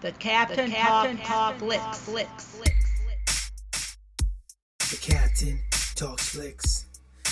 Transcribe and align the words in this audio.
The 0.00 0.12
Captain, 0.12 0.70
the 0.70 0.76
Captain 0.76 1.18
Talk, 1.18 1.58
Talk 1.58 1.94
Flicks. 1.94 1.98
Flicks. 1.98 3.50
The 4.90 4.96
Captain 4.96 5.60
talks 5.94 6.28
flicks. 6.30 6.86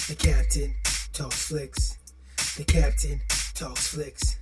The 0.07 0.15
Captain 0.15 0.75
talks 1.15 1.49
flicks. 1.49 1.97
The 2.59 2.65
Captain 2.65 3.23
talks 3.55 3.89
flicks. 3.89 4.37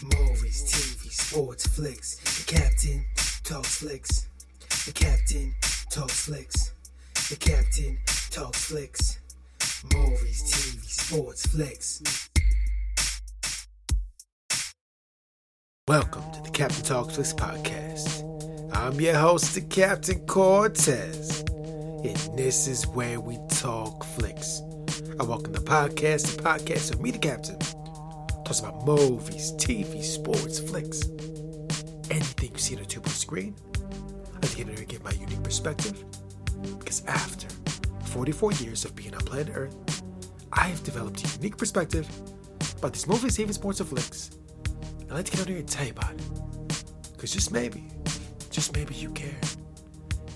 Movies, 0.00 0.62
TV, 0.62 1.10
sports, 1.10 1.66
flicks. 1.66 2.14
The 2.38 2.52
Captain 2.54 3.04
talks 3.42 3.78
flicks. 3.78 4.28
The 4.86 4.92
Captain 4.92 5.52
talks 5.90 6.20
flicks. 6.26 6.72
The 7.30 7.36
Captain 7.36 7.98
talks 8.30 8.64
flicks. 8.66 9.18
Movies, 9.92 10.42
TV, 10.44 10.84
sports, 10.84 11.46
flicks. 11.46 12.30
Welcome 15.88 16.24
to 16.32 16.42
the 16.42 16.50
Captain 16.50 16.82
Talks 16.82 17.14
Flicks 17.14 17.32
podcast. 17.32 18.24
I'm 18.74 19.00
your 19.00 19.14
host, 19.14 19.54
the 19.54 19.60
Captain 19.60 20.18
Cortez, 20.26 21.44
and 21.48 22.36
this 22.36 22.66
is 22.66 22.88
where 22.88 23.20
we 23.20 23.38
talk 23.50 24.02
flicks. 24.02 24.62
I 25.20 25.22
welcome 25.22 25.52
the 25.52 25.60
podcast, 25.60 26.34
the 26.34 26.42
podcast 26.42 26.92
of 26.92 27.00
me, 27.00 27.12
the 27.12 27.18
Captain, 27.18 27.56
talks 28.44 28.58
about 28.58 28.84
movies, 28.84 29.52
TV, 29.52 30.02
sports, 30.02 30.58
flicks, 30.58 31.02
anything 32.10 32.50
you 32.50 32.58
see 32.58 32.74
on 32.74 32.82
a 32.82 32.84
two-point 32.84 33.14
screen. 33.14 33.54
I 34.34 34.40
get 34.40 34.58
in 34.66 34.76
here 34.76 34.84
give 34.86 35.04
my 35.04 35.12
unique 35.12 35.44
perspective, 35.44 36.04
because 36.80 37.04
after 37.06 37.46
44 38.06 38.54
years 38.54 38.84
of 38.84 38.96
being 38.96 39.14
on 39.14 39.20
planet 39.20 39.52
Earth, 39.54 40.02
I 40.52 40.64
have 40.64 40.82
developed 40.82 41.24
a 41.24 41.36
unique 41.38 41.56
perspective 41.56 42.08
about 42.76 42.92
these 42.92 43.06
movies, 43.06 43.38
TV, 43.38 43.54
sports, 43.54 43.78
and 43.78 43.88
flicks 43.88 44.30
I'd 45.08 45.14
like 45.14 45.24
to 45.26 45.30
get 45.32 45.40
out 45.40 45.48
here 45.48 45.58
and 45.58 45.68
tell 45.68 45.84
you 45.84 45.92
about 45.92 46.14
it. 46.14 46.84
Because 47.12 47.32
just 47.32 47.52
maybe, 47.52 47.84
just 48.50 48.74
maybe 48.74 48.94
you 48.94 49.10
care. 49.10 49.40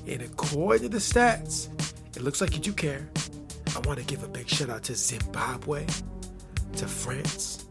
And 0.06 0.22
according 0.22 0.82
to 0.82 0.88
the 0.88 0.98
stats, 0.98 1.68
it 2.16 2.22
looks 2.22 2.40
like 2.40 2.54
you 2.54 2.60
do 2.60 2.72
care. 2.72 3.08
I 3.74 3.80
want 3.80 3.98
to 3.98 4.04
give 4.04 4.22
a 4.22 4.28
big 4.28 4.48
shout 4.48 4.70
out 4.70 4.82
to 4.84 4.94
Zimbabwe, 4.94 5.86
to 6.76 6.86
France. 6.86 7.66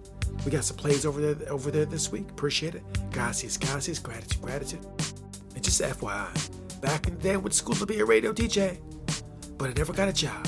We 0.45 0.51
got 0.51 0.63
some 0.63 0.77
plays 0.77 1.05
over 1.05 1.19
there 1.19 1.51
over 1.51 1.71
there 1.71 1.85
this 1.85 2.11
week. 2.11 2.29
Appreciate 2.29 2.75
it. 2.75 2.83
Gracias, 3.11 3.57
gracias, 3.57 3.99
gratitude, 3.99 4.41
gratitude. 4.41 4.85
And 5.55 5.63
just 5.63 5.81
FYI, 5.81 6.81
back 6.81 7.07
in 7.07 7.15
the 7.15 7.21
day 7.21 7.33
I 7.33 7.37
went 7.37 7.51
to 7.51 7.57
school 7.57 7.75
to 7.75 7.85
be 7.85 7.99
a 7.99 8.05
radio 8.05 8.31
DJ, 8.31 8.79
but 9.57 9.69
I 9.69 9.73
never 9.73 9.93
got 9.93 10.07
a 10.07 10.13
job. 10.13 10.47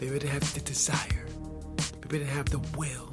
Maybe 0.00 0.16
I 0.16 0.18
didn't 0.18 0.30
have 0.30 0.54
the 0.54 0.60
desire. 0.60 1.26
Maybe 2.02 2.16
I 2.16 2.18
didn't 2.18 2.28
have 2.28 2.50
the 2.50 2.58
will 2.76 3.10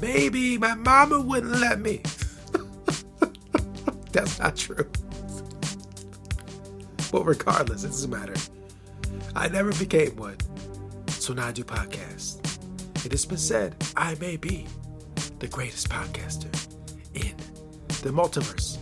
Maybe 0.00 0.58
my 0.58 0.74
mama 0.74 1.20
wouldn't 1.20 1.56
let 1.58 1.80
me. 1.80 2.02
That's 4.12 4.38
not 4.38 4.56
true. 4.56 4.88
But 7.12 7.24
regardless, 7.24 7.84
it 7.84 7.88
doesn't 7.88 8.10
matter. 8.10 8.34
I 9.34 9.48
never 9.48 9.72
became 9.72 10.16
one. 10.16 10.36
So 11.08 11.32
now 11.34 11.48
I 11.48 11.52
do 11.52 11.64
podcasts. 11.64 12.42
It 13.04 13.12
has 13.12 13.24
been 13.24 13.38
said 13.38 13.76
I 13.96 14.16
may 14.16 14.36
be 14.36 14.66
the 15.38 15.46
greatest 15.46 15.88
podcaster 15.88 16.52
in 17.14 17.36
the 18.02 18.10
multiverse. 18.10 18.78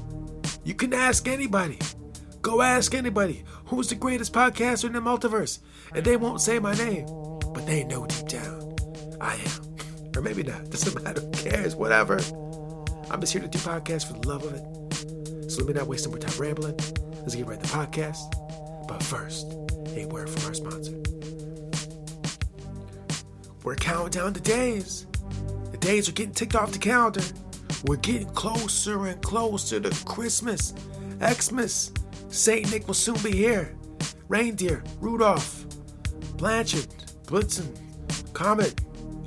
You 0.65 0.75
can 0.75 0.93
ask 0.93 1.29
anybody. 1.29 1.79
Go 2.43 2.63
ask 2.63 2.95
anybody 2.95 3.45
who's 3.67 3.89
the 3.89 3.95
greatest 3.95 4.33
podcaster 4.33 4.85
in 4.85 4.93
the 4.93 5.01
multiverse. 5.01 5.61
And 5.95 6.05
they 6.05 6.17
won't 6.17 6.41
say 6.41 6.59
my 6.59 6.75
name, 6.75 7.07
but 7.53 7.67
they 7.67 7.85
know 7.85 8.07
deep 8.07 8.29
down 8.29 8.77
I 9.21 9.37
am. 9.37 9.74
Or 10.17 10.23
maybe 10.23 10.43
not. 10.43 10.71
Doesn't 10.71 11.03
matter. 11.03 11.21
Who 11.21 11.31
cares? 11.31 11.75
Whatever. 11.77 12.21
I'm 13.11 13.21
just 13.21 13.33
here 13.33 13.43
to 13.43 13.49
do 13.49 13.59
podcasts 13.59 14.07
for 14.07 14.15
the 14.15 14.29
love 14.29 14.45
of 14.45 14.55
it. 14.55 15.51
So 15.51 15.59
let 15.59 15.69
me 15.69 15.75
not 15.75 15.87
waste 15.87 16.07
any 16.07 16.15
more 16.15 16.21
time 16.21 16.41
rambling. 16.41 16.77
Let's 17.21 17.35
get 17.35 17.47
right 17.47 17.63
to 17.63 17.71
the 17.71 17.77
podcast. 17.77 18.87
But 18.89 19.03
first, 19.03 19.47
a 19.97 20.07
word 20.07 20.29
from 20.29 20.47
our 20.47 20.55
sponsor. 20.55 21.01
We're 23.63 23.77
counting 23.77 24.21
down 24.21 24.33
the 24.33 24.41
days. 24.41 25.07
The 25.71 25.79
days 25.79 26.09
are 26.09 26.13
getting 26.13 26.35
ticked 26.35 26.55
off 26.55 26.73
the 26.73 26.79
calendar. 26.79 27.23
We're 27.85 27.97
getting 27.97 28.29
closer 28.31 29.07
and 29.07 29.21
closer 29.23 29.81
to 29.81 30.05
Christmas. 30.05 30.75
Xmas. 31.23 31.93
Saint 32.29 32.71
Nick 32.71 32.87
will 32.87 32.95
soon 32.95 33.17
be 33.23 33.31
here. 33.33 33.77
Reindeer, 34.29 34.83
Rudolph, 35.01 35.67
Blanchard, 36.37 36.89
Blitzen, 37.27 37.79
Comet, 38.33 38.81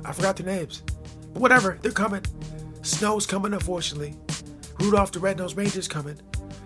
I 0.08 0.12
forgot 0.12 0.36
their 0.36 0.46
names. 0.46 0.82
But 1.34 1.42
whatever, 1.42 1.78
they're 1.82 1.92
coming. 1.92 2.24
Snow's 2.80 3.26
coming, 3.26 3.52
unfortunately. 3.52 4.16
Rudolph 4.80 5.12
the 5.12 5.18
Red-Nosed 5.18 5.56
Ranger's 5.56 5.86
coming. 5.86 6.18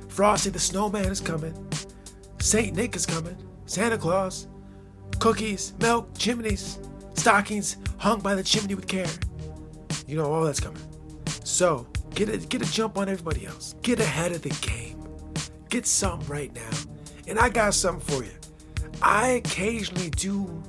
Frosty 0.08 0.50
the 0.50 0.60
Snowman 0.60 1.06
is 1.06 1.20
coming. 1.20 1.52
Saint 2.38 2.76
Nick 2.76 2.94
is 2.94 3.04
coming. 3.04 3.36
Santa 3.66 3.98
Claus. 3.98 4.46
Cookies, 5.18 5.72
milk, 5.80 6.16
chimneys, 6.16 6.78
stockings 7.14 7.78
hung 7.98 8.20
by 8.20 8.36
the 8.36 8.42
chimney 8.44 8.76
with 8.76 8.86
care. 8.86 9.10
You 10.06 10.16
know, 10.16 10.32
all 10.32 10.44
that's 10.44 10.60
coming. 10.60 10.82
So, 11.42 11.86
get 12.14 12.28
a, 12.28 12.38
get 12.38 12.62
a 12.62 12.72
jump 12.72 12.96
on 12.96 13.08
everybody 13.08 13.46
else. 13.46 13.74
Get 13.82 13.98
ahead 13.98 14.30
of 14.32 14.42
the 14.42 14.50
game. 14.66 15.04
Get 15.68 15.86
some 15.86 16.20
right 16.28 16.54
now. 16.54 16.70
And 17.26 17.40
I 17.40 17.48
got 17.48 17.74
something 17.74 18.14
for 18.14 18.22
you. 18.22 18.32
I 19.00 19.28
occasionally 19.30 20.10
do 20.10 20.62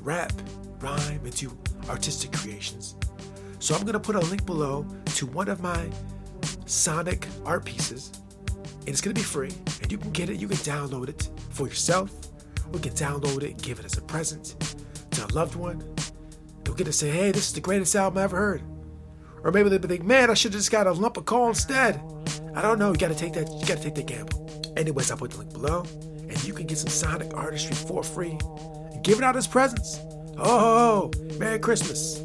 rap, 0.00 0.32
rhyme, 0.80 1.20
and 1.24 1.34
do 1.34 1.50
artistic 1.88 2.32
creations. 2.32 2.96
So 3.58 3.74
I'm 3.74 3.82
going 3.82 3.92
to 3.92 4.00
put 4.00 4.16
a 4.16 4.20
link 4.20 4.44
below 4.44 4.86
to 5.16 5.26
one 5.26 5.48
of 5.48 5.62
my 5.62 5.88
Sonic 6.66 7.26
art 7.44 7.64
pieces. 7.64 8.10
And 8.80 8.88
it's 8.88 9.00
going 9.00 9.14
to 9.14 9.20
be 9.20 9.24
free. 9.24 9.52
And 9.82 9.92
you 9.92 9.98
can 9.98 10.10
get 10.10 10.30
it, 10.30 10.40
you 10.40 10.48
can 10.48 10.56
download 10.58 11.08
it 11.08 11.30
for 11.50 11.68
yourself. 11.68 12.10
Or 12.66 12.74
you 12.74 12.80
can 12.80 12.92
download 12.92 13.42
it, 13.42 13.60
give 13.62 13.78
it 13.78 13.84
as 13.84 13.98
a 13.98 14.02
present 14.02 14.56
to 15.12 15.24
a 15.24 15.28
loved 15.28 15.54
one. 15.54 15.82
They'll 16.64 16.74
get 16.74 16.84
to 16.84 16.92
say, 16.92 17.10
hey, 17.10 17.30
this 17.30 17.48
is 17.48 17.52
the 17.52 17.60
greatest 17.60 17.94
album 17.94 18.18
I 18.18 18.22
ever 18.22 18.36
heard. 18.36 18.62
Or 19.44 19.50
maybe 19.50 19.68
they'll 19.68 19.80
like, 19.88 20.04
man, 20.04 20.30
I 20.30 20.34
should 20.34 20.52
have 20.52 20.60
just 20.60 20.70
got 20.70 20.86
a 20.86 20.92
lump 20.92 21.16
of 21.16 21.26
coal 21.26 21.48
instead. 21.48 22.00
I 22.54 22.62
don't 22.62 22.78
know. 22.78 22.92
You 22.92 22.96
gotta 22.98 23.14
take 23.14 23.32
that, 23.34 23.48
you 23.52 23.66
gotta 23.66 23.82
take 23.82 23.94
that 23.96 24.06
gamble. 24.06 24.72
Anyways, 24.76 25.10
I'll 25.10 25.16
put 25.16 25.32
the 25.32 25.38
link 25.38 25.52
below. 25.52 25.84
And 26.28 26.44
you 26.44 26.54
can 26.54 26.66
get 26.66 26.78
some 26.78 26.88
Sonic 26.88 27.34
artistry 27.34 27.74
for 27.74 28.02
free. 28.02 28.38
And 28.92 29.02
give 29.02 29.18
it 29.18 29.24
out 29.24 29.36
as 29.36 29.46
presents. 29.46 30.00
Oh, 30.38 31.10
Merry 31.38 31.58
Christmas. 31.58 32.24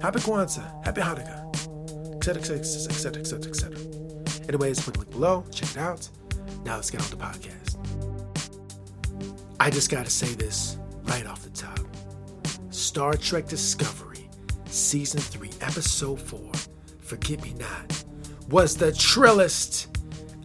Happy 0.00 0.20
Kwanzaa. 0.20 0.84
Happy 0.84 1.00
Hanukkah. 1.00 1.42
Etc., 2.16 2.56
etc., 2.56 2.92
etc., 2.92 3.20
etc., 3.20 3.50
etc. 3.50 4.48
Anyways, 4.48 4.80
put 4.80 4.94
the 4.94 5.00
link 5.00 5.10
below. 5.10 5.44
Check 5.52 5.70
it 5.70 5.78
out. 5.78 6.08
Now 6.64 6.76
let's 6.76 6.90
get 6.90 7.02
on 7.02 7.10
the 7.10 7.16
podcast. 7.16 7.76
I 9.58 9.70
just 9.70 9.90
gotta 9.90 10.10
say 10.10 10.34
this 10.34 10.76
right 11.04 11.26
off 11.26 11.42
the 11.42 11.50
top. 11.50 11.78
Star 12.70 13.14
Trek 13.14 13.46
Discovery, 13.46 14.28
Season 14.66 15.20
3, 15.20 15.50
Episode 15.60 16.20
4, 16.20 16.50
Forget 17.00 17.42
Me 17.42 17.54
Not, 17.54 18.04
was 18.50 18.76
the 18.76 18.92
trillest 18.92 19.86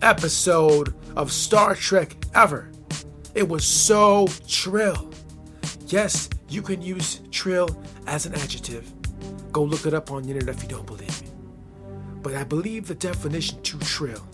episode 0.02 0.94
of 1.16 1.32
Star 1.32 1.76
Trek 1.76 2.16
ever. 2.36 2.72
It 3.34 3.48
was 3.48 3.66
so 3.66 4.28
trill. 4.48 5.12
Yes, 5.88 6.30
you 6.50 6.62
can 6.62 6.82
use 6.82 7.22
trill 7.32 7.70
as 8.06 8.26
an 8.26 8.36
adjective. 8.36 8.92
Go 9.52 9.64
look 9.64 9.86
it 9.86 9.94
up 9.94 10.12
on 10.12 10.24
the 10.24 10.30
internet 10.30 10.56
if 10.56 10.64
you 10.64 10.70
don't 10.70 10.86
believe 10.86 11.22
me. 11.22 11.30
But 12.22 12.36
I 12.36 12.44
believe 12.44 12.88
the 12.88 12.96
definition 12.96 13.62
to 13.64 13.80
trill 13.80 14.26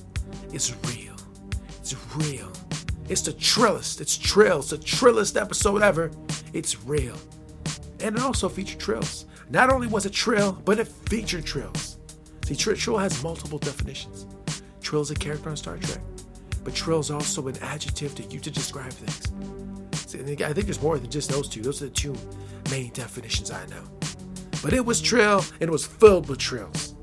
is 0.51 0.73
real. 0.87 1.15
It's 1.79 1.95
real. 2.15 2.51
It's 3.09 3.21
the 3.21 3.33
trillest. 3.33 4.01
It's 4.01 4.17
trill. 4.17 4.59
It's 4.59 4.69
the 4.69 4.77
trillest 4.77 5.39
episode 5.39 5.81
ever. 5.81 6.11
It's 6.53 6.83
real. 6.83 7.15
And 7.99 8.15
it 8.15 8.21
also 8.21 8.49
featured 8.49 8.79
trills. 8.79 9.25
Not 9.49 9.69
only 9.69 9.87
was 9.87 10.05
it 10.05 10.13
trill, 10.13 10.53
but 10.65 10.79
it 10.79 10.87
featured 10.87 11.45
trills. 11.45 11.97
See, 12.45 12.55
trill 12.55 12.97
has 12.97 13.23
multiple 13.23 13.59
definitions. 13.59 14.25
Trill 14.81 15.01
is 15.01 15.11
a 15.11 15.15
character 15.15 15.49
on 15.49 15.57
Star 15.57 15.77
Trek, 15.77 16.01
but 16.63 16.75
trill 16.75 16.99
is 16.99 17.09
also 17.09 17.47
an 17.47 17.57
adjective 17.61 18.15
to 18.15 18.23
use 18.23 18.41
to 18.41 18.51
describe 18.51 18.91
things. 18.91 19.72
I 20.15 20.53
think 20.53 20.65
there's 20.67 20.81
more 20.81 20.97
than 20.97 21.09
just 21.09 21.29
those 21.29 21.49
two. 21.49 21.61
Those 21.61 21.81
are 21.81 21.85
the 21.85 21.91
two 21.91 22.15
main 22.69 22.91
definitions 22.91 23.51
I 23.51 23.65
know. 23.67 23.83
But 24.61 24.73
it 24.73 24.85
was 24.85 25.01
trill, 25.01 25.43
and 25.59 25.63
it 25.63 25.71
was 25.71 25.85
filled 25.85 26.29
with 26.29 26.39
trills. 26.39 26.95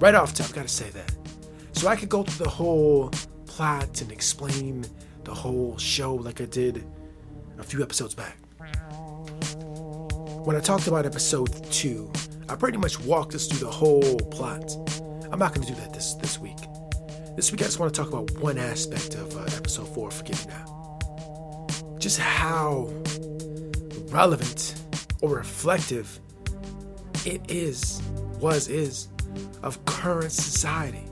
Right 0.00 0.14
off 0.14 0.34
top, 0.34 0.52
gotta 0.52 0.68
say 0.68 0.90
that. 0.90 1.14
So 1.72 1.88
I 1.88 1.96
could 1.96 2.08
go 2.08 2.22
through 2.22 2.44
the 2.44 2.50
whole 2.50 3.10
plot 3.46 4.00
and 4.00 4.12
explain 4.12 4.84
the 5.24 5.34
whole 5.34 5.78
show 5.78 6.14
like 6.14 6.40
I 6.40 6.46
did 6.46 6.84
a 7.58 7.62
few 7.62 7.82
episodes 7.82 8.14
back. 8.14 8.36
When 10.44 10.56
I 10.56 10.60
talked 10.60 10.88
about 10.88 11.06
episode 11.06 11.70
two, 11.70 12.12
I 12.48 12.56
pretty 12.56 12.78
much 12.78 12.98
walked 13.00 13.34
us 13.34 13.46
through 13.46 13.60
the 13.60 13.70
whole 13.70 14.18
plot. 14.30 14.76
I'm 15.30 15.38
not 15.38 15.54
to 15.54 15.60
do 15.60 15.74
that 15.74 15.94
this 15.94 16.14
this 16.14 16.38
week. 16.38 16.58
This 17.36 17.50
week 17.52 17.62
I 17.62 17.64
just 17.64 17.78
want 17.78 17.94
to 17.94 18.02
talk 18.02 18.12
about 18.12 18.30
one 18.38 18.58
aspect 18.58 19.14
of 19.14 19.36
uh, 19.36 19.44
episode 19.56 19.88
four. 19.94 20.10
Forgive 20.10 20.46
me 20.46 20.52
now 20.52 20.81
just 22.02 22.18
how 22.18 22.92
relevant 24.08 24.74
or 25.20 25.36
reflective 25.36 26.18
it 27.24 27.40
is, 27.48 28.02
was, 28.40 28.66
is, 28.66 29.06
of 29.62 29.82
current 29.84 30.32
society. 30.32 31.04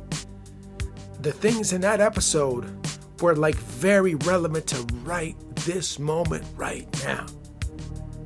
the 1.21 1.31
things 1.31 1.73
in 1.73 1.81
that 1.83 2.01
episode 2.01 2.67
were 3.21 3.37
like 3.37 3.55
very 3.55 4.17
relevant 4.17 4.67
to 4.67 4.77
right 5.05 5.37
this 5.55 5.99
moment 6.01 6.45
right 6.57 6.89
now. 7.05 7.25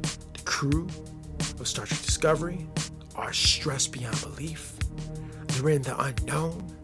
The 0.01 0.43
crew 0.47 0.89
of 1.61 1.69
Star 1.69 1.85
Trek 1.85 2.01
Discovery 2.01 2.67
are 3.15 3.33
stressed 3.35 3.93
beyond 3.93 4.19
belief. 4.23 4.73
They're 5.49 5.69
in 5.69 5.83
the 5.83 6.01
unknown. 6.01 6.75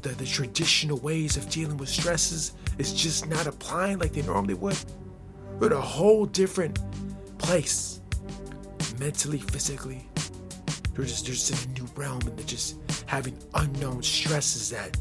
The, 0.00 0.10
the 0.10 0.24
traditional 0.24 0.98
ways 0.98 1.36
of 1.36 1.48
dealing 1.50 1.76
with 1.76 1.90
stresses 1.90 2.52
is 2.78 2.92
just 2.92 3.28
not 3.28 3.46
applying 3.46 3.98
like 3.98 4.12
they 4.12 4.22
normally 4.22 4.54
would. 4.54 4.78
We're 5.58 5.68
in 5.68 5.72
a 5.72 5.80
whole 5.80 6.26
different 6.26 6.78
place. 7.38 8.00
Mentally, 8.98 9.38
physically. 9.38 10.08
They're 10.94 11.04
just 11.04 11.24
they're 11.24 11.34
just 11.34 11.50
in 11.50 11.70
a 11.70 11.80
new 11.80 11.88
realm 11.96 12.20
and 12.20 12.36
they're 12.36 12.46
just 12.46 12.76
having 13.06 13.36
unknown 13.54 14.02
stresses 14.02 14.70
that 14.70 14.96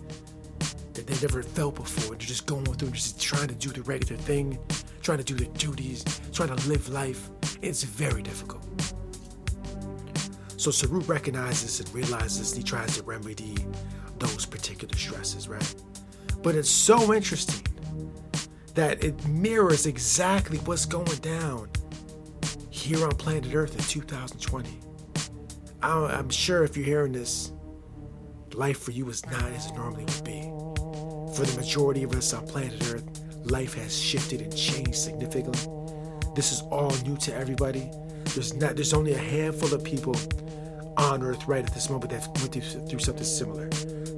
that 0.93 1.07
they 1.07 1.21
never 1.21 1.41
felt 1.43 1.75
before. 1.75 2.15
They're 2.15 2.27
just 2.27 2.45
going 2.45 2.65
through 2.65 2.87
and 2.87 2.95
just 2.95 3.21
trying 3.21 3.47
to 3.47 3.55
do 3.55 3.69
the 3.69 3.81
regular 3.83 4.21
thing, 4.21 4.59
trying 5.01 5.19
to 5.19 5.23
do 5.23 5.35
their 5.35 5.51
duties, 5.53 6.03
trying 6.31 6.55
to 6.55 6.69
live 6.69 6.89
life. 6.89 7.29
It's 7.61 7.83
very 7.83 8.21
difficult. 8.21 8.63
So 10.57 10.71
Saru 10.71 11.01
recognizes 11.01 11.79
and 11.79 11.93
realizes 11.93 12.53
and 12.53 12.63
he 12.63 12.63
tries 12.63 12.95
to 12.97 13.03
remedy 13.03 13.57
those 14.19 14.45
particular 14.45 14.95
stresses, 14.95 15.49
right? 15.49 15.75
But 16.41 16.55
it's 16.55 16.69
so 16.69 17.13
interesting 17.13 17.62
that 18.73 19.03
it 19.03 19.25
mirrors 19.27 19.85
exactly 19.85 20.57
what's 20.59 20.85
going 20.85 21.17
down 21.17 21.69
here 22.69 23.03
on 23.03 23.11
planet 23.11 23.53
Earth 23.53 23.75
in 23.75 23.83
2020. 23.83 24.79
I'm 25.81 26.29
sure 26.29 26.63
if 26.63 26.75
you're 26.77 26.85
hearing 26.85 27.11
this, 27.11 27.51
life 28.53 28.79
for 28.79 28.91
you 28.91 29.09
is 29.09 29.25
not 29.27 29.51
as 29.51 29.67
it 29.67 29.75
normally 29.75 30.05
would 30.05 30.23
be. 30.23 30.41
For 31.35 31.45
the 31.45 31.53
majority 31.59 32.03
of 32.03 32.13
us 32.13 32.33
on 32.33 32.47
planet 32.47 32.81
Earth, 32.93 33.03
life 33.43 33.73
has 33.75 33.97
shifted 33.97 34.41
and 34.41 34.55
changed 34.55 34.95
significantly. 34.95 35.71
This 36.35 36.51
is 36.51 36.61
all 36.61 36.91
new 37.05 37.17
to 37.17 37.35
everybody. 37.35 37.91
There's 38.33 38.53
not 38.55 38.75
there's 38.75 38.93
only 38.93 39.13
a 39.13 39.17
handful 39.17 39.73
of 39.73 39.83
people 39.83 40.15
on 40.97 41.21
earth 41.23 41.47
right 41.47 41.65
at 41.65 41.73
this 41.73 41.89
moment 41.89 42.11
that 42.11 42.27
went 42.39 42.53
through 42.89 42.99
something 42.99 43.23
similar. 43.23 43.69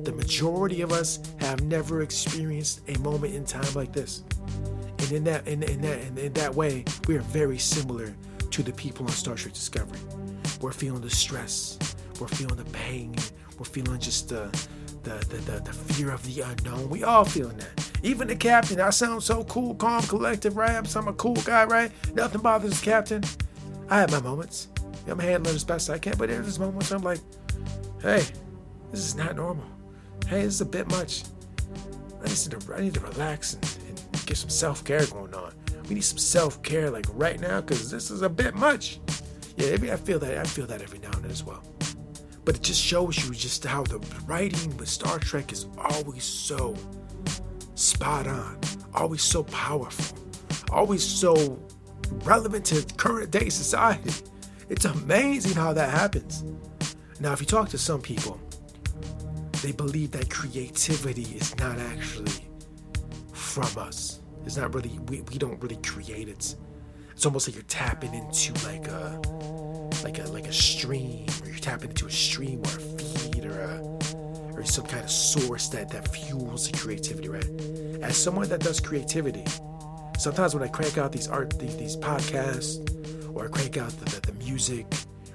The 0.06 0.13
majority 0.13 0.81
of 0.81 0.92
us 0.92 1.19
have 1.40 1.63
never 1.63 2.04
experienced 2.04 2.81
a 2.88 2.98
moment 3.00 3.34
in 3.34 3.44
time 3.44 3.74
like 3.74 3.92
this. 3.92 4.24
And 5.00 5.12
in 5.12 5.24
that 5.24 5.48
in, 5.48 5.63
in 5.63 5.81
that 5.81 6.00
in, 6.02 6.18
in 6.19 6.34
that 6.34 6.54
way, 6.54 6.86
we 7.07 7.18
are 7.18 7.22
very 7.22 7.57
similar 7.57 8.16
to 8.52 8.62
the 8.62 8.72
people 8.74 9.07
on 9.07 9.12
Star 9.12 9.34
Trek 9.34 9.56
Discovery. 9.56 10.00
We're 10.62 10.74
feeling 10.74 11.02
the 11.02 11.10
stress, 11.10 11.80
we're 12.19 12.28
feeling 12.28 12.56
the 12.56 12.66
pain, 12.66 13.16
we're 13.57 13.66
feeling 13.66 14.00
just 14.00 14.30
the 14.30 14.48
the, 15.02 15.16
the, 15.30 15.38
the, 15.52 15.60
the 15.62 15.74
fear 15.74 16.12
of 16.12 16.24
the 16.24 16.42
unknown. 16.42 16.88
We 16.90 17.04
all 17.04 17.25
feeling 17.25 17.57
that. 17.57 17.92
Even 18.04 18.28
the 18.28 18.36
captain, 18.36 18.80
I 18.80 18.92
sound 18.92 19.24
so 19.24 19.44
cool, 19.46 19.74
calm, 19.74 20.04
collective, 20.04 20.56
right? 20.56 20.96
I'm 20.96 21.07
a 21.07 21.13
cool 21.13 21.36
guy, 21.36 21.66
right? 21.66 21.92
Nothing 22.13 22.42
bothers 22.42 22.80
the 22.80 22.86
captain. 22.86 23.24
I 23.90 24.02
have 24.02 24.12
my 24.12 24.22
moments. 24.22 24.68
I'm 25.07 25.18
handling 25.18 25.56
as 25.56 25.63
best 25.63 25.90
I 25.90 25.98
can, 25.98 26.16
but 26.18 26.30
there's 26.30 26.60
moments 26.60 26.92
I'm 26.92 27.02
like, 27.02 27.19
hey, 28.02 28.24
this 28.92 29.02
is 29.02 29.16
not 29.16 29.36
normal. 29.36 29.66
Hey, 30.27 30.42
this 30.44 30.56
is 30.56 30.62
a 30.62 30.66
bit 30.66 30.89
much. 30.89 31.24
I 32.19 32.27
need 32.27 32.38
to, 32.38 32.75
I 32.75 32.81
need 32.81 32.94
to 32.95 33.00
relax 33.00 33.54
and, 33.54 33.77
and 33.88 34.25
get 34.25 34.38
some 34.38 34.50
self 34.50 34.83
care 34.83 35.06
going 35.06 35.33
on. 35.36 35.54
We 35.88 35.95
need 35.95 36.04
some 36.04 36.18
self 36.18 36.63
care 36.63 36.89
like 36.89 37.06
right 37.13 37.39
now 37.39 37.62
because 37.62 37.92
this 37.92 38.10
is 38.10 38.24
a 38.24 38.30
bit 38.30 38.56
much. 38.56 39.00
Yeah, 39.56 39.69
maybe 39.69 39.92
I 39.92 39.98
feel 39.98 40.18
that. 40.19 40.38
I 40.38 40.44
feel 40.44 40.66
that 40.66 40.81
every 40.81 40.98
now 40.98 41.12
and 41.12 41.24
then 41.24 41.31
as 41.31 41.44
well. 41.44 41.63
But 42.44 42.56
it 42.56 42.63
just 42.63 42.81
shows 42.81 43.24
you 43.24 43.33
just 43.36 43.63
how 43.66 43.83
the 43.83 44.00
writing 44.25 44.75
with 44.77 44.89
Star 44.89 45.19
Trek 45.19 45.51
is 45.51 45.68
always 45.77 46.24
so 46.24 46.75
spot 47.75 48.25
on, 48.25 48.60
always 48.95 49.21
so 49.21 49.44
powerful, 49.44 50.18
always 50.71 51.04
so 51.04 51.60
relevant 52.24 52.66
to 52.66 52.83
current 52.98 53.30
day 53.30 53.50
society. 53.50 54.12
It's 54.69 54.86
amazing 54.86 55.54
how 55.54 55.74
that 55.74 55.92
happens. 55.92 56.44
Now, 57.19 57.33
if 57.33 57.39
you 57.39 57.45
talk 57.45 57.69
to 57.69 57.78
some 57.78 58.01
people, 58.01 58.39
they 59.66 59.72
believe 59.72 60.12
that 60.12 60.30
creativity 60.30 61.24
is 61.24 61.58
not 61.58 61.80
actually 61.80 62.46
from 63.34 63.68
us. 63.80 64.22
It's 64.46 64.58
not 64.58 64.76
really, 64.76 65.00
we, 65.08 65.22
we 65.22 65.40
don't 65.40 65.60
really 65.60 65.78
create 65.78 66.30
it. 66.30 66.56
It's 67.10 67.26
almost 67.26 67.48
like 67.48 67.56
you're 67.56 67.64
tapping 67.64 68.14
into 68.14 68.54
like 68.64 68.88
a, 68.90 69.20
like 70.04 70.20
a, 70.20 70.28
like 70.32 70.46
a 70.46 70.54
stream, 70.54 71.26
or 71.42 71.48
you're 71.50 71.58
tapping 71.58 71.90
into 71.90 72.06
a 72.06 72.12
stream 72.12 72.60
or 72.60 72.68
a 72.68 72.80
feed 72.80 73.46
or 73.46 73.60
a, 73.60 73.82
or 74.54 74.64
some 74.66 74.86
kind 74.86 75.04
of 75.04 75.10
source 75.10 75.68
that, 75.70 75.90
that 75.90 76.10
fuels 76.10 76.70
the 76.70 76.78
creativity, 76.78 77.28
right? 77.28 77.50
As 78.04 78.16
someone 78.16 78.48
that 78.50 78.60
does 78.60 78.80
creativity, 78.80 79.46
sometimes 80.20 80.54
when 80.54 80.62
I 80.62 80.68
crank 80.68 81.00
out 81.00 81.12
these 81.12 81.28
art, 81.28 81.58
these, 81.58 81.76
these 81.76 81.98
podcasts, 81.98 82.78
or 83.34 83.46
I 83.46 83.48
crank 83.48 83.78
out 83.78 83.90
the, 83.90 84.06
the, 84.06 84.32
the 84.32 84.34
music 84.34 84.86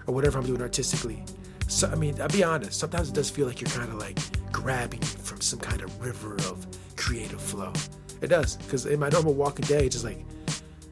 or 0.06 0.15
whatever 0.15 0.38
I'm 0.38 0.47
doing 0.47 0.62
artistically. 0.62 1.25
So 1.70 1.88
I 1.88 1.94
mean, 1.94 2.20
I'll 2.20 2.28
be 2.28 2.43
honest. 2.43 2.78
Sometimes 2.78 3.08
it 3.08 3.14
does 3.14 3.31
feel 3.31 3.46
like 3.46 3.61
you're 3.61 3.70
kind 3.70 3.90
of 3.90 3.99
like 3.99 4.19
grabbing 4.52 5.00
from 5.00 5.40
some 5.40 5.61
kind 5.61 5.81
of 5.81 6.00
river 6.05 6.34
of 6.50 6.67
creative 6.96 7.40
flow. 7.40 7.72
It 8.20 8.26
does, 8.26 8.56
because 8.56 8.87
in 8.87 8.99
my 8.99 9.08
normal 9.08 9.34
walking 9.34 9.64
day, 9.64 9.87
it's 9.87 9.94
just 9.94 10.05
like 10.05 10.25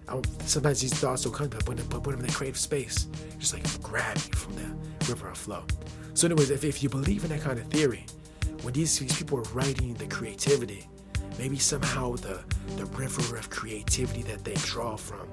I 0.09 0.23
sometimes 0.47 0.81
these 0.81 0.95
thoughts 0.95 1.25
will 1.25 1.33
come, 1.33 1.49
but 1.49 1.69
when, 1.69 1.77
but 1.89 2.07
when 2.07 2.15
I'm 2.15 2.21
in 2.21 2.27
the 2.27 2.33
creative 2.33 2.57
space, 2.57 3.09
just 3.39 3.53
like 3.53 3.83
grabbing 3.83 4.33
from 4.33 4.55
the 4.55 5.09
river 5.09 5.29
of 5.29 5.37
flow. 5.37 5.65
So, 6.15 6.27
anyways, 6.27 6.51
if, 6.51 6.65
if 6.65 6.83
you 6.83 6.89
believe 6.89 7.25
in 7.25 7.31
that 7.31 7.43
kind 7.43 7.59
of 7.59 7.67
theory, 7.67 8.07
when 8.63 8.73
these, 8.73 8.99
these 8.99 9.17
people 9.17 9.39
are 9.39 9.53
writing 9.55 9.95
the 9.95 10.07
creativity, 10.07 10.89
maybe 11.39 11.59
somehow 11.59 12.15
the 12.15 12.43
the 12.77 12.87
river 12.87 13.37
of 13.37 13.51
creativity 13.51 14.23
that 14.23 14.45
they 14.45 14.55
draw 14.55 14.97
from 14.97 15.29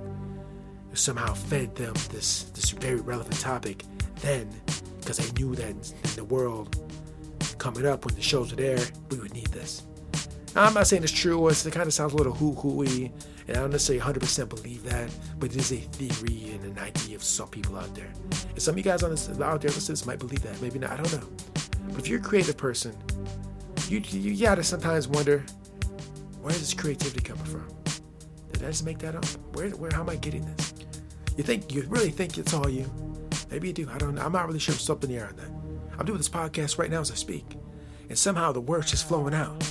somehow 0.94 1.34
fed 1.34 1.76
them 1.76 1.94
this 2.10 2.44
this 2.54 2.70
very 2.72 3.02
relevant 3.02 3.38
topic 3.40 3.84
then 4.22 4.50
because 5.06 5.18
they 5.18 5.42
knew 5.42 5.56
that 5.56 5.70
in 5.70 6.16
the 6.16 6.24
world 6.24 6.76
coming 7.60 7.86
up 7.86 8.06
when 8.06 8.16
the 8.16 8.22
shows 8.22 8.52
are 8.52 8.56
there 8.56 8.80
we 9.12 9.20
would 9.20 9.34
need 9.34 9.48
this 9.48 9.84
now, 10.56 10.64
i'm 10.64 10.74
not 10.74 10.88
saying 10.88 11.04
it's 11.04 11.12
true 11.12 11.48
it 11.48 11.64
kind 11.72 11.88
of 11.88 11.94
sounds 11.94 12.14
a 12.14 12.16
little 12.16 12.34
hoo-hooey 12.34 13.12
and 13.48 13.58
i 13.58 13.60
don't 13.60 13.70
necessarily 13.70 14.04
100% 14.04 14.50
believe 14.50 14.84
that 14.84 15.10
but 15.40 15.52
it 15.52 15.58
is 15.58 15.72
a 15.72 15.78
theory 15.78 16.52
and 16.54 16.64
an 16.66 16.80
idea 16.80 17.16
of 17.16 17.24
some 17.24 17.48
people 17.50 17.78
out 17.78 17.94
there 17.94 18.12
and 18.50 18.62
some 18.62 18.74
of 18.74 18.78
you 18.78 18.84
guys 18.84 19.04
on 19.04 19.12
this 19.12 19.30
out 19.30 19.62
there 19.62 19.72
listening 19.72 19.98
might 20.08 20.20
believe 20.20 20.42
that 20.42 20.60
maybe 20.62 20.80
not 20.80 20.92
i 20.92 20.98
don't 20.98 21.14
know 21.14 21.28
but 21.90 22.00
if 22.00 22.08
you're 22.08 22.20
a 22.20 22.24
creative 22.24 22.58
person 22.58 22.96
you 23.88 24.00
you 24.00 24.42
gotta 24.44 24.64
sometimes 24.64 25.08
wonder 25.08 25.46
where 26.42 26.52
is 26.52 26.60
this 26.60 26.74
creativity 26.74 27.22
coming 27.22 27.46
from 27.46 27.66
did 28.58 28.64
I 28.64 28.72
just 28.72 28.86
make 28.86 29.00
that 29.00 29.16
up? 29.16 29.26
Where, 29.54 29.70
where, 29.72 29.92
how 29.94 30.02
am 30.02 30.10
I 30.10 30.16
getting 30.16 30.46
this? 30.46 30.74
You 31.36 31.44
think, 31.44 31.74
you 31.74 31.84
really 31.90 32.10
think 32.10 32.38
it's 32.38 32.54
all 32.54 32.70
you? 32.70 32.90
Maybe 33.56 33.70
you 33.70 33.74
do. 33.74 33.90
I 33.90 33.98
don't. 33.98 34.20
I'm 34.20 34.34
not 34.34 34.48
really 34.48 34.60
sure. 34.60 34.74
There's 34.74 34.84
something 34.84 35.10
there 35.10 35.28
on 35.28 35.36
that. 35.38 35.50
I'm 35.98 36.06
doing 36.06 36.18
this 36.18 36.28
podcast 36.28 36.78
right 36.78 36.92
now 36.92 37.00
as 37.00 37.10
I 37.10 37.16
speak, 37.16 37.56
and 38.10 38.18
somehow 38.18 38.52
the 38.52 38.60
words 38.60 38.92
just 38.92 39.08
flowing 39.08 39.34
out. 39.34 39.64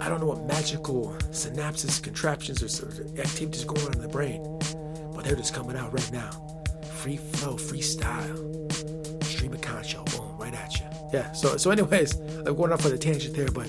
I 0.00 0.08
don't 0.08 0.20
know 0.20 0.26
what 0.26 0.46
magical 0.46 1.16
synapses, 1.30 2.00
contraptions, 2.00 2.62
or 2.62 2.88
activities 3.20 3.64
going 3.64 3.84
on 3.84 3.94
in 3.94 4.00
the 4.00 4.06
brain, 4.06 4.44
but 5.12 5.24
they're 5.24 5.34
just 5.34 5.52
coming 5.52 5.76
out 5.76 5.92
right 5.92 6.12
now. 6.12 6.30
Free 6.84 7.16
flow, 7.16 7.54
freestyle, 7.54 9.24
stream 9.24 9.54
of 9.54 9.60
concho, 9.60 10.04
boom, 10.16 10.38
right 10.38 10.54
at 10.54 10.78
you. 10.78 10.86
Yeah. 11.12 11.32
So, 11.32 11.56
so, 11.56 11.72
anyways, 11.72 12.14
I'm 12.14 12.54
going 12.54 12.72
off 12.72 12.86
on 12.86 12.92
a 12.92 12.96
tangent 12.96 13.34
there, 13.34 13.50
but 13.50 13.66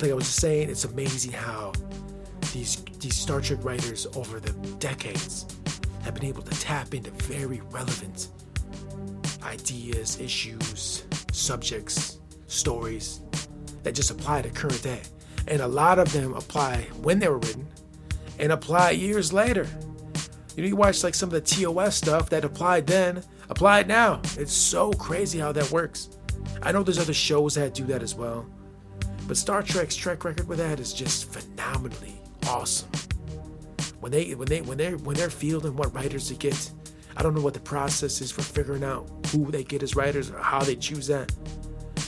like 0.00 0.10
I 0.10 0.14
was 0.14 0.24
just 0.24 0.40
saying, 0.40 0.70
it's 0.70 0.84
amazing 0.84 1.32
how 1.32 1.74
these 2.54 2.82
these 2.98 3.14
Star 3.14 3.42
Trek 3.42 3.62
writers 3.62 4.06
over 4.16 4.40
the 4.40 4.52
decades 4.78 5.44
have 6.02 6.14
been 6.14 6.24
able 6.24 6.40
to 6.40 6.60
tap 6.60 6.94
into 6.94 7.10
very 7.10 7.60
relevant 7.70 8.28
ideas, 9.44 10.20
issues, 10.20 11.04
subjects, 11.32 12.18
stories 12.46 13.20
that 13.82 13.94
just 13.94 14.10
apply 14.10 14.42
to 14.42 14.50
current 14.50 14.82
day. 14.82 15.02
And 15.46 15.60
a 15.60 15.68
lot 15.68 15.98
of 15.98 16.12
them 16.12 16.34
apply 16.34 16.88
when 17.02 17.18
they 17.18 17.28
were 17.28 17.38
written 17.38 17.66
and 18.38 18.52
apply 18.52 18.90
years 18.90 19.32
later. 19.32 19.66
You 20.56 20.62
know, 20.62 20.68
you 20.68 20.76
watch 20.76 21.02
like 21.02 21.14
some 21.14 21.28
of 21.28 21.32
the 21.32 21.40
TOS 21.40 21.96
stuff 21.96 22.30
that 22.30 22.44
applied 22.44 22.86
then, 22.86 23.22
applied 23.50 23.88
now. 23.88 24.20
It's 24.38 24.52
so 24.52 24.92
crazy 24.92 25.38
how 25.38 25.52
that 25.52 25.70
works. 25.70 26.10
I 26.62 26.72
know 26.72 26.82
there's 26.82 26.98
other 26.98 27.14
shows 27.14 27.54
that 27.56 27.74
do 27.74 27.84
that 27.86 28.02
as 28.02 28.14
well. 28.14 28.46
But 29.26 29.36
Star 29.36 29.62
Trek's 29.62 29.96
track 29.96 30.24
record 30.24 30.48
with 30.48 30.58
that 30.58 30.80
is 30.80 30.92
just 30.92 31.32
phenomenally 31.32 32.20
awesome. 32.46 32.88
When 34.00 34.12
they 34.12 34.34
when 34.34 34.48
they 34.48 34.60
when 34.60 34.76
they're 34.76 34.98
when 34.98 35.16
they're 35.16 35.30
fielding 35.30 35.76
what 35.76 35.94
writers 35.94 36.28
to 36.28 36.34
get, 36.34 36.70
I 37.16 37.22
don't 37.22 37.34
know 37.34 37.40
what 37.40 37.54
the 37.54 37.60
process 37.60 38.20
is 38.20 38.30
for 38.30 38.42
figuring 38.42 38.84
out 38.84 39.08
who 39.28 39.50
they 39.50 39.64
get 39.64 39.82
as 39.82 39.94
writers 39.94 40.30
or 40.30 40.38
how 40.38 40.60
they 40.60 40.76
choose 40.76 41.06
that. 41.06 41.32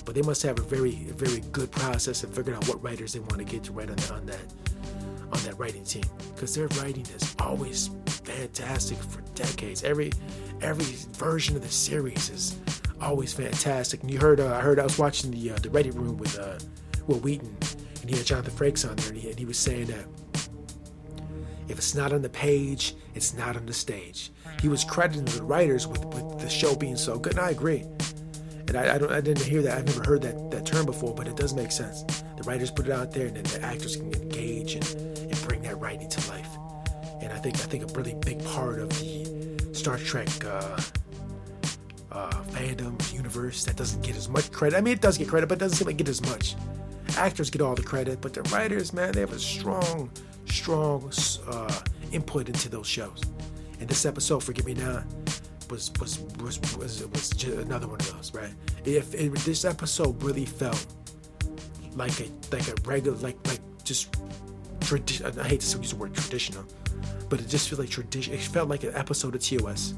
But 0.04 0.14
they 0.14 0.22
must 0.22 0.42
have 0.42 0.58
a 0.58 0.62
very 0.62 0.94
very 1.16 1.40
good 1.52 1.70
process 1.70 2.22
of 2.22 2.34
figuring 2.34 2.56
out 2.56 2.68
what 2.68 2.82
writers 2.82 3.12
they 3.12 3.20
want 3.20 3.38
to 3.38 3.44
get 3.44 3.64
to 3.64 3.72
write 3.72 3.90
on, 3.90 4.16
on 4.16 4.26
that 4.26 4.52
on 5.32 5.42
that 5.42 5.58
writing 5.58 5.84
team 5.84 6.04
because 6.34 6.54
their 6.54 6.68
writing 6.78 7.04
is 7.16 7.34
always 7.40 7.90
fantastic 8.06 8.98
for 8.98 9.20
decades. 9.34 9.84
Every 9.84 10.12
every 10.62 10.84
version 11.12 11.56
of 11.56 11.62
the 11.62 11.68
series 11.68 12.30
is 12.30 12.56
always 13.00 13.32
fantastic. 13.32 14.02
And 14.02 14.10
you 14.10 14.18
heard 14.18 14.40
uh, 14.40 14.54
I 14.54 14.60
heard 14.60 14.78
I 14.78 14.84
was 14.84 14.98
watching 14.98 15.30
the 15.30 15.52
uh, 15.52 15.56
the 15.56 15.70
Ready 15.70 15.90
Room 15.90 16.16
with 16.18 16.38
uh, 16.38 16.58
Wil 17.06 17.18
Wheaton, 17.20 17.56
and 18.00 18.10
he 18.10 18.16
had 18.16 18.26
Jonathan 18.26 18.54
Frakes 18.54 18.88
on 18.88 18.96
there, 18.96 19.08
and 19.08 19.18
he, 19.18 19.28
and 19.28 19.38
he 19.38 19.44
was 19.44 19.58
saying 19.58 19.86
that 19.86 20.04
if 21.68 21.78
it's 21.78 21.94
not 21.94 22.12
on 22.12 22.22
the 22.22 22.28
page, 22.28 22.94
it's 23.14 23.34
not 23.34 23.56
on 23.56 23.66
the 23.66 23.72
stage. 23.72 24.30
He 24.60 24.68
was 24.68 24.84
crediting 24.84 25.24
the 25.24 25.42
writers 25.42 25.86
with, 25.86 26.04
with 26.06 26.38
the 26.38 26.48
show 26.48 26.74
being 26.74 26.96
so 26.96 27.18
good, 27.18 27.32
and 27.32 27.40
I 27.40 27.50
agree. 27.50 27.84
And 28.68 28.76
I, 28.76 28.94
I, 28.94 28.98
don't, 28.98 29.12
I 29.12 29.20
didn't 29.20 29.44
hear 29.44 29.62
that. 29.62 29.78
I've 29.78 29.86
never 29.86 30.04
heard 30.04 30.22
that, 30.22 30.50
that 30.50 30.66
term 30.66 30.86
before, 30.86 31.14
but 31.14 31.28
it 31.28 31.36
does 31.36 31.54
make 31.54 31.70
sense. 31.70 32.02
The 32.36 32.42
writers 32.44 32.70
put 32.70 32.86
it 32.86 32.92
out 32.92 33.12
there, 33.12 33.26
and 33.26 33.36
then 33.36 33.44
the 33.44 33.64
actors 33.64 33.96
can 33.96 34.12
engage 34.12 34.74
and, 34.74 34.84
and 35.18 35.42
bring 35.46 35.62
that 35.62 35.78
writing 35.80 36.08
to 36.08 36.30
life. 36.30 36.48
And 37.20 37.32
I 37.32 37.38
think 37.38 37.56
I 37.56 37.64
think 37.64 37.84
a 37.84 37.92
really 37.94 38.14
big 38.14 38.44
part 38.44 38.78
of 38.78 38.88
the 38.90 39.70
Star 39.72 39.98
Trek 39.98 40.28
uh, 40.44 40.80
uh, 42.12 42.30
fandom 42.44 43.12
universe 43.12 43.64
that 43.64 43.76
doesn't 43.76 44.02
get 44.02 44.16
as 44.16 44.28
much 44.28 44.50
credit. 44.50 44.76
I 44.76 44.80
mean, 44.80 44.94
it 44.94 45.00
does 45.00 45.18
get 45.18 45.28
credit, 45.28 45.48
but 45.48 45.58
it 45.58 45.60
doesn't 45.60 45.78
seem 45.78 45.86
like 45.86 46.00
it 46.00 46.04
get 46.04 46.08
as 46.08 46.22
much. 46.22 46.56
Actors 47.16 47.50
get 47.50 47.62
all 47.62 47.74
the 47.74 47.82
credit, 47.82 48.20
but 48.20 48.32
the 48.34 48.42
writers, 48.54 48.92
man, 48.92 49.12
they 49.12 49.20
have 49.20 49.32
a 49.32 49.38
strong, 49.38 50.10
strong 50.46 51.10
uh, 51.48 51.80
input 52.12 52.48
into 52.48 52.68
those 52.68 52.86
shows. 52.86 53.20
And 53.80 53.88
this 53.88 54.06
episode, 54.06 54.42
forgive 54.42 54.66
me 54.66 54.74
now, 54.74 55.04
was 55.70 55.90
was 56.00 56.20
was 56.40 56.60
was, 56.76 57.06
was 57.06 57.30
just 57.30 57.58
another 57.58 57.86
one 57.86 58.00
of 58.00 58.12
those, 58.12 58.32
right? 58.34 58.52
If, 58.84 59.14
if 59.14 59.44
this 59.44 59.64
episode 59.64 60.22
really 60.22 60.46
felt 60.46 60.86
like 61.94 62.20
a 62.20 62.28
like 62.52 62.68
a 62.68 62.74
regular 62.84 63.16
like 63.18 63.36
like 63.46 63.60
just 63.84 64.12
tradi- 64.80 65.38
I 65.38 65.48
hate 65.48 65.60
to 65.60 65.78
use 65.78 65.90
the 65.90 65.96
word 65.96 66.14
traditional, 66.14 66.64
but 67.28 67.40
it 67.40 67.48
just 67.48 67.68
felt 67.68 67.80
like 67.80 67.90
tradition. 67.90 68.34
It 68.34 68.40
felt 68.40 68.68
like 68.68 68.84
an 68.84 68.94
episode 68.94 69.34
of 69.34 69.42
TOS. 69.42 69.94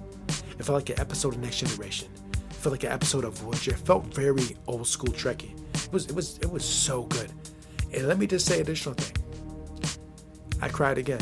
It 0.58 0.64
felt 0.64 0.76
like 0.76 0.90
an 0.90 1.00
episode 1.00 1.34
of 1.34 1.40
Next 1.40 1.58
Generation. 1.58 2.08
It 2.50 2.54
felt 2.54 2.72
like 2.72 2.84
an 2.84 2.92
episode 2.92 3.24
of 3.24 3.34
Voyager. 3.38 3.72
It 3.72 3.78
felt 3.78 4.06
very 4.06 4.56
old 4.66 4.86
school 4.86 5.12
Trekkie. 5.12 5.54
It 5.74 5.92
was 5.92 6.06
it 6.06 6.14
was 6.14 6.38
it 6.38 6.50
was 6.50 6.64
so 6.64 7.04
good. 7.04 7.32
And 7.92 8.06
let 8.06 8.18
me 8.18 8.26
just 8.26 8.46
say 8.46 8.60
additional 8.60 8.94
thing. 8.94 9.17
I 10.60 10.68
cried 10.68 10.98
again. 10.98 11.20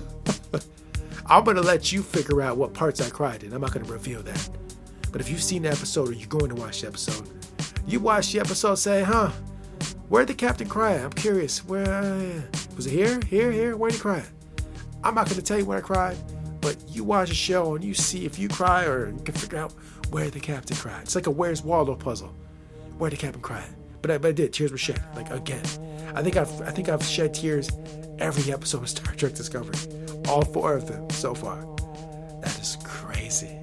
I'm 1.26 1.44
gonna 1.44 1.62
let 1.62 1.92
you 1.92 2.02
figure 2.02 2.40
out 2.40 2.56
what 2.56 2.72
parts 2.72 3.00
I 3.00 3.10
cried 3.10 3.42
in. 3.42 3.52
I'm 3.52 3.60
not 3.60 3.72
gonna 3.72 3.90
reveal 3.90 4.22
that. 4.22 4.48
But 5.12 5.20
if 5.20 5.30
you've 5.30 5.42
seen 5.42 5.62
the 5.62 5.70
episode 5.70 6.08
or 6.08 6.12
you're 6.12 6.28
going 6.28 6.48
to 6.48 6.54
watch 6.54 6.82
the 6.82 6.88
episode, 6.88 7.28
you 7.86 8.00
watch 8.00 8.32
the 8.32 8.40
episode, 8.40 8.76
say, 8.76 9.02
huh? 9.02 9.30
Where'd 10.08 10.28
the 10.28 10.34
captain 10.34 10.68
cry? 10.68 10.94
I'm 10.94 11.12
curious. 11.12 11.64
Where 11.64 12.42
was 12.76 12.86
it? 12.86 12.92
Here, 12.92 13.20
here, 13.26 13.52
here. 13.52 13.76
Where'd 13.76 13.94
he 13.94 13.98
cry? 13.98 14.22
I'm 15.04 15.14
not 15.14 15.28
gonna 15.28 15.42
tell 15.42 15.58
you 15.58 15.64
where 15.64 15.78
I 15.78 15.82
cried, 15.82 16.16
but 16.60 16.76
you 16.88 17.04
watch 17.04 17.30
a 17.30 17.34
show 17.34 17.74
and 17.74 17.84
you 17.84 17.94
see 17.94 18.24
if 18.24 18.38
you 18.38 18.48
cry 18.48 18.84
or 18.84 19.10
you 19.10 19.22
can 19.22 19.34
figure 19.34 19.58
out 19.58 19.72
where 20.10 20.30
the 20.30 20.40
captain 20.40 20.76
cried. 20.76 21.02
It's 21.02 21.14
like 21.14 21.26
a 21.26 21.30
Where's 21.30 21.62
Waldo 21.62 21.94
puzzle. 21.94 22.34
Where 22.98 23.10
the 23.10 23.16
captain 23.16 23.42
cried? 23.42 23.68
But 24.02 24.10
I, 24.10 24.18
but 24.18 24.28
I 24.28 24.32
did. 24.32 24.52
Tears 24.52 24.70
were 24.70 24.78
shed. 24.78 25.00
Like 25.14 25.30
again. 25.30 25.64
I 26.14 26.22
think 26.22 26.36
I've 26.36 26.60
I 26.62 26.70
think 26.70 26.88
I've 26.88 27.02
shed 27.02 27.34
tears 27.34 27.70
every 28.18 28.52
episode 28.52 28.82
of 28.82 28.88
Star 28.88 29.14
Trek 29.14 29.34
Discovery. 29.34 29.78
All 30.28 30.42
four 30.42 30.74
of 30.74 30.88
them 30.88 31.08
so 31.10 31.34
far. 31.34 31.56
That 32.42 32.58
is 32.60 32.76
crazy. 32.84 33.58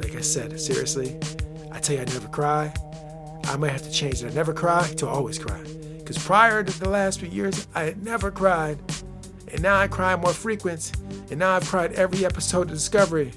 Like 0.00 0.14
I 0.16 0.20
said, 0.20 0.58
seriously, 0.60 1.18
I 1.72 1.80
tell 1.80 1.96
you 1.96 2.02
I 2.02 2.04
never 2.06 2.28
cry. 2.28 2.72
I 3.44 3.56
might 3.56 3.72
have 3.72 3.82
to 3.82 3.90
change 3.90 4.22
it. 4.22 4.30
I 4.30 4.34
never 4.34 4.52
cry 4.52 4.86
to 4.96 5.08
always 5.08 5.38
cry. 5.38 5.62
Because 5.98 6.18
prior 6.18 6.62
to 6.62 6.80
the 6.80 6.88
last 6.88 7.20
few 7.20 7.28
years, 7.28 7.66
I 7.74 7.84
had 7.84 8.02
never 8.02 8.30
cried. 8.30 8.78
And 9.52 9.62
now 9.62 9.78
I 9.78 9.88
cry 9.88 10.14
more 10.16 10.32
frequent. 10.32 10.92
And 11.30 11.38
now 11.38 11.56
I've 11.56 11.66
cried 11.66 11.92
every 11.92 12.24
episode 12.24 12.62
of 12.62 12.74
Discovery. 12.74 13.32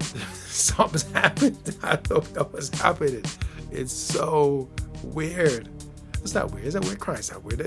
Something's 0.46 1.02
happened. 1.12 1.76
I 1.82 1.96
don't 1.96 2.34
know 2.34 2.48
what's 2.50 2.78
happening. 2.78 3.24
It's 3.70 3.92
so 3.92 4.68
weird. 5.02 5.68
It's 6.22 6.34
not 6.34 6.50
weird. 6.52 6.66
Is 6.66 6.74
that 6.74 6.84
weird? 6.84 6.98
Crying's 6.98 7.30
not 7.30 7.44
weird. 7.44 7.60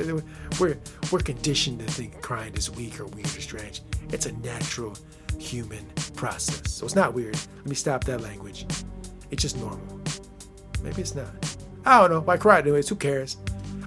We're 0.59 0.77
we're 1.11 1.19
conditioned 1.19 1.79
to 1.79 1.85
think 1.85 2.21
crying 2.21 2.53
is 2.55 2.69
weak 2.69 2.99
or 2.99 3.05
weird 3.05 3.27
or 3.27 3.41
strange. 3.41 3.81
It's 4.09 4.25
a 4.25 4.33
natural 4.33 4.95
human 5.37 5.85
process. 6.15 6.71
So 6.73 6.85
it's 6.85 6.95
not 6.95 7.13
weird. 7.13 7.35
Let 7.57 7.67
me 7.67 7.75
stop 7.75 8.03
that 8.05 8.21
language. 8.21 8.65
It's 9.31 9.41
just 9.41 9.57
normal. 9.57 10.01
Maybe 10.83 11.01
it's 11.01 11.15
not. 11.15 11.27
I 11.85 12.07
don't 12.07 12.25
know. 12.25 12.31
I 12.31 12.37
cried 12.37 12.65
anyways. 12.65 12.89
Who 12.89 12.95
cares? 12.95 13.37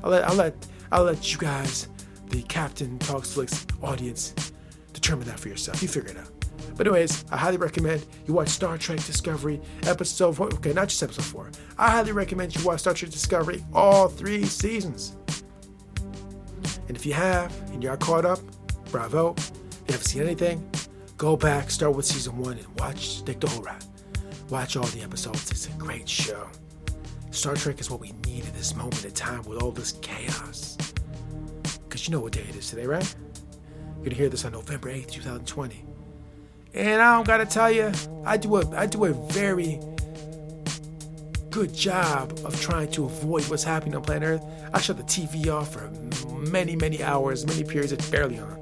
I'll 0.02 0.10
let 0.10 0.26
I'll 0.26 0.34
let 0.36 0.54
I'll 0.90 1.04
let 1.04 1.32
you 1.32 1.38
guys, 1.38 1.88
the 2.28 2.42
Captain 2.44 2.98
Talks 2.98 3.34
Flicks 3.34 3.66
audience, 3.82 4.52
determine 4.92 5.26
that 5.26 5.38
for 5.38 5.48
yourself. 5.48 5.82
You 5.82 5.88
figure 5.88 6.10
it 6.10 6.16
out. 6.16 6.31
But 6.76 6.86
anyways, 6.86 7.24
I 7.30 7.36
highly 7.36 7.56
recommend 7.56 8.06
you 8.26 8.34
watch 8.34 8.48
Star 8.48 8.78
Trek 8.78 8.98
Discovery 9.04 9.60
episode 9.84 10.36
four. 10.36 10.46
Okay, 10.54 10.72
not 10.72 10.88
just 10.88 11.02
episode 11.02 11.24
four. 11.24 11.50
I 11.78 11.90
highly 11.90 12.12
recommend 12.12 12.54
you 12.56 12.64
watch 12.64 12.80
Star 12.80 12.94
Trek 12.94 13.10
Discovery 13.10 13.64
all 13.72 14.08
three 14.08 14.44
seasons. 14.44 15.16
And 16.88 16.96
if 16.96 17.06
you 17.06 17.12
have 17.12 17.56
and 17.72 17.82
you're 17.82 17.96
caught 17.96 18.24
up, 18.24 18.40
bravo. 18.90 19.34
If 19.34 19.52
you 19.88 19.92
haven't 19.92 20.06
seen 20.06 20.22
anything, 20.22 20.70
go 21.16 21.36
back, 21.36 21.70
start 21.70 21.94
with 21.94 22.06
season 22.06 22.36
one, 22.38 22.58
and 22.58 22.80
watch 22.80 23.24
take 23.24 23.40
the 23.40 23.48
whole 23.48 23.62
ride. 23.62 23.84
Watch 24.50 24.76
all 24.76 24.86
the 24.88 25.02
episodes. 25.02 25.50
It's 25.50 25.66
a 25.68 25.72
great 25.72 26.08
show. 26.08 26.48
Star 27.30 27.54
Trek 27.54 27.80
is 27.80 27.90
what 27.90 28.00
we 28.00 28.12
need 28.26 28.44
at 28.44 28.54
this 28.54 28.76
moment 28.76 29.04
in 29.04 29.12
time 29.12 29.42
with 29.44 29.62
all 29.62 29.70
this 29.70 29.92
chaos. 30.02 30.76
Because 31.84 32.06
you 32.06 32.12
know 32.12 32.20
what 32.20 32.32
day 32.32 32.44
it 32.48 32.56
is 32.56 32.68
today, 32.68 32.86
right? 32.86 33.14
You're 33.96 34.04
gonna 34.04 34.16
hear 34.16 34.28
this 34.28 34.44
on 34.44 34.52
November 34.52 34.90
8th, 34.90 35.10
2020. 35.12 35.84
And 36.74 37.02
I 37.02 37.16
don't 37.16 37.26
gotta 37.26 37.46
tell 37.46 37.70
you, 37.70 37.92
I 38.24 38.36
do 38.36 38.56
a 38.56 38.76
I 38.76 38.86
do 38.86 39.04
a 39.04 39.12
very 39.12 39.78
good 41.50 41.74
job 41.74 42.32
of 42.44 42.58
trying 42.60 42.90
to 42.92 43.04
avoid 43.04 43.48
what's 43.48 43.62
happening 43.62 43.94
on 43.94 44.02
planet 44.02 44.40
Earth. 44.40 44.44
I 44.72 44.80
shut 44.80 44.96
the 44.96 45.02
TV 45.02 45.52
off 45.52 45.74
for 45.74 45.90
many, 46.50 46.74
many 46.76 47.02
hours, 47.02 47.46
many 47.46 47.62
periods 47.62 47.92
it's 47.92 48.08
barely 48.08 48.38
on. 48.38 48.58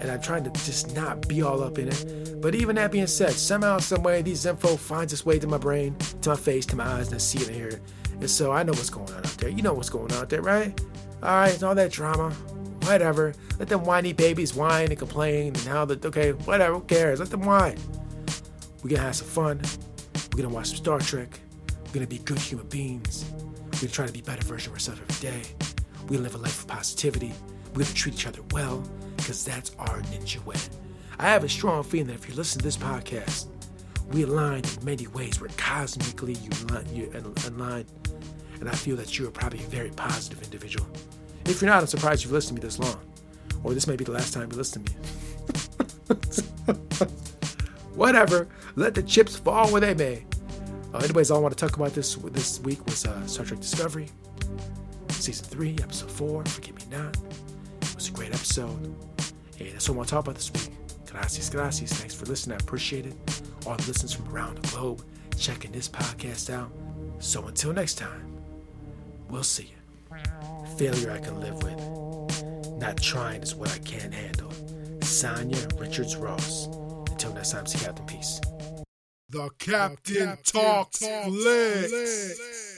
And 0.00 0.10
I'm 0.10 0.20
trying 0.20 0.44
to 0.44 0.50
just 0.50 0.94
not 0.96 1.26
be 1.28 1.42
all 1.42 1.62
up 1.62 1.78
in 1.78 1.88
it. 1.88 2.40
But 2.42 2.54
even 2.54 2.76
that 2.76 2.92
being 2.92 3.06
said, 3.06 3.32
somehow, 3.32 3.78
some 3.78 4.02
way, 4.02 4.20
these 4.20 4.44
info 4.44 4.76
finds 4.76 5.12
its 5.12 5.24
way 5.24 5.38
to 5.38 5.46
my 5.46 5.58
brain, 5.58 5.96
to 6.22 6.30
my 6.30 6.36
face, 6.36 6.66
to 6.66 6.76
my 6.76 6.84
eyes, 6.84 7.06
and 7.06 7.14
I 7.14 7.18
see 7.18 7.38
it 7.38 7.46
and 7.46 7.56
hear. 7.56 7.80
And 8.20 8.28
so 8.28 8.52
I 8.52 8.62
know 8.62 8.72
what's 8.72 8.90
going 8.90 9.10
on 9.12 9.18
out 9.18 9.38
there. 9.38 9.48
You 9.48 9.62
know 9.62 9.72
what's 9.72 9.88
going 9.88 10.12
on 10.12 10.18
out 10.18 10.28
there, 10.28 10.42
right? 10.42 10.78
Alright, 11.22 11.54
it's 11.54 11.62
all 11.62 11.74
that 11.76 11.92
drama, 11.92 12.34
whatever. 12.86 13.34
Let 13.58 13.68
them 13.68 13.84
whiny 13.84 14.12
babies 14.12 14.54
whine 14.54 14.88
and 14.88 14.98
complain 14.98 15.48
and 15.48 15.58
how 15.58 15.84
that 15.86 16.04
okay, 16.04 16.32
whatever, 16.32 16.74
who 16.74 16.80
cares? 16.82 17.20
Let 17.20 17.30
them 17.30 17.42
whine. 17.42 17.78
We're 18.82 18.90
gonna 18.90 19.02
have 19.02 19.16
some 19.16 19.28
fun. 19.28 19.60
We're 20.32 20.42
gonna 20.42 20.54
watch 20.54 20.68
some 20.68 20.76
Star 20.76 20.98
Trek. 21.00 21.40
We're 21.86 21.94
gonna 21.94 22.06
be 22.06 22.18
good 22.18 22.38
human 22.38 22.66
beings. 22.68 23.24
We're 23.32 23.80
gonna 23.80 23.88
try 23.88 24.06
to 24.06 24.12
be 24.12 24.20
a 24.20 24.22
better 24.22 24.44
version 24.44 24.70
of 24.70 24.74
ourselves 24.74 25.00
every 25.00 25.30
day. 25.30 25.42
We're 26.02 26.16
gonna 26.16 26.22
live 26.22 26.34
a 26.34 26.38
life 26.38 26.60
of 26.60 26.68
positivity. 26.68 27.32
We're 27.74 27.82
gonna 27.82 27.94
treat 27.94 28.14
each 28.14 28.26
other 28.26 28.40
well, 28.52 28.82
because 29.16 29.44
that's 29.44 29.74
our 29.78 30.00
ninja 30.02 30.44
way. 30.44 30.56
I 31.18 31.24
have 31.24 31.44
a 31.44 31.48
strong 31.48 31.82
feeling 31.82 32.08
that 32.08 32.14
if 32.14 32.28
you 32.28 32.34
listen 32.34 32.58
to 32.60 32.64
this 32.64 32.76
podcast, 32.76 33.48
we 34.12 34.22
align 34.22 34.62
in 34.64 34.84
many 34.84 35.06
ways. 35.08 35.40
We're 35.40 35.48
cosmically 35.56 36.36
aligned, 37.46 37.86
and 38.60 38.68
I 38.68 38.74
feel 38.74 38.96
that 38.96 39.18
you're 39.18 39.30
probably 39.30 39.60
a 39.60 39.68
very 39.68 39.90
positive 39.90 40.42
individual. 40.42 40.86
If 41.48 41.62
you're 41.62 41.70
not, 41.70 41.80
I'm 41.80 41.86
surprised 41.86 42.24
you've 42.24 42.32
listened 42.32 42.60
to 42.60 42.62
me 42.62 42.66
this 42.66 42.78
long. 42.78 43.00
Or 43.64 43.72
this 43.72 43.86
may 43.86 43.96
be 43.96 44.04
the 44.04 44.12
last 44.12 44.34
time 44.34 44.50
you 44.50 44.56
listen 44.56 44.84
to 44.84 44.92
me. 44.92 44.98
Whatever. 47.94 48.48
Let 48.74 48.94
the 48.94 49.02
chips 49.02 49.36
fall 49.36 49.70
where 49.70 49.80
they 49.80 49.94
may. 49.94 50.24
Uh, 50.92 50.98
anyways, 50.98 51.30
all 51.30 51.38
I 51.38 51.40
want 51.40 51.56
to 51.56 51.66
talk 51.66 51.76
about 51.76 51.92
this 51.94 52.14
this 52.16 52.60
week 52.60 52.84
was 52.86 53.06
uh, 53.06 53.26
Star 53.26 53.44
Trek 53.44 53.60
Discovery, 53.60 54.08
Season 55.10 55.46
3, 55.46 55.76
Episode 55.82 56.10
4, 56.10 56.44
Forgive 56.44 56.76
Me 56.76 56.96
Not. 56.96 57.16
It 57.82 57.94
was 57.94 58.08
a 58.08 58.12
great 58.12 58.34
episode. 58.34 58.94
Hey, 59.56 59.70
that's 59.70 59.88
what 59.88 59.94
I 59.94 59.96
want 59.98 60.08
to 60.08 60.14
talk 60.14 60.24
about 60.24 60.34
this 60.36 60.52
week. 60.52 60.76
Gracias, 61.10 61.48
gracias. 61.48 61.92
Thanks 61.92 62.14
for 62.14 62.26
listening. 62.26 62.58
I 62.60 62.62
appreciate 62.62 63.06
it. 63.06 63.14
All 63.66 63.76
the 63.76 63.86
listeners 63.86 64.12
from 64.12 64.28
around 64.28 64.58
the 64.58 64.68
globe 64.68 65.02
checking 65.38 65.72
this 65.72 65.88
podcast 65.88 66.52
out. 66.52 66.70
So 67.18 67.46
until 67.46 67.72
next 67.72 67.94
time, 67.94 68.36
we'll 69.30 69.42
see 69.42 69.64
you. 69.64 70.55
Failure 70.76 71.10
I 71.10 71.18
can 71.18 71.40
live 71.40 71.62
with. 71.62 72.76
Not 72.78 73.00
trying 73.00 73.42
is 73.42 73.54
what 73.54 73.72
I 73.72 73.78
can't 73.78 74.12
handle. 74.12 74.50
Sanya 75.00 75.80
Richards 75.80 76.16
Ross. 76.16 76.66
Until 77.10 77.32
next 77.32 77.52
time, 77.52 77.64
see 77.66 77.82
you 77.82 77.88
out 77.88 77.98
in 77.98 78.04
peace. 78.04 78.40
The 79.30 79.48
Captain, 79.58 80.14
the 80.14 80.20
Captain 80.26 80.38
Talks, 80.44 80.98
Talks 80.98 81.26
Flicks. 81.26 82.75